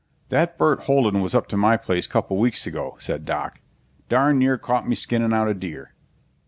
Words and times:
"That 0.29 0.57
Burt 0.57 0.79
Holden 0.85 1.21
was 1.21 1.35
up 1.35 1.45
to 1.49 1.55
my 1.57 1.77
place 1.77 2.07
couple 2.07 2.37
weeks 2.39 2.65
ago," 2.65 2.95
said 2.99 3.23
Doc. 3.23 3.61
"Darn 4.09 4.39
near 4.39 4.57
caught 4.57 4.87
me 4.89 4.95
skinning 4.95 5.31
out 5.31 5.47
a 5.47 5.53
deer." 5.53 5.93